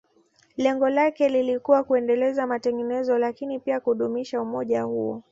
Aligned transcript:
Lengo 0.57 0.89
lake 0.89 1.29
lilikuwa 1.29 1.83
kuendeleza 1.83 2.47
matengenezo 2.47 3.17
lakini 3.17 3.59
pia 3.59 3.79
kudumisha 3.79 4.41
umoja 4.41 4.83
huo 4.83 5.23